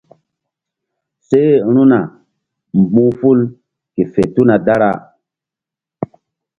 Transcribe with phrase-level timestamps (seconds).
[1.27, 1.99] Seru̧na
[2.81, 3.39] mbu̧h ful
[3.93, 4.91] ke fe tuna dara.